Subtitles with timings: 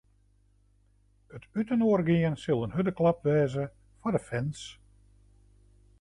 [1.35, 3.65] It útinoargean sil in hurde klap wêze
[3.99, 4.59] foar de fans.